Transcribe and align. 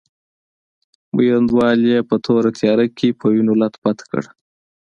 میوندوال 1.15 1.79
یې 1.91 1.99
په 2.09 2.15
توره 2.25 2.51
تیاره 2.59 2.87
کې 2.97 3.07
په 3.19 3.25
وینو 3.33 3.53
لت 3.61 3.73
پت 3.83 3.99
کړ. 4.09 4.23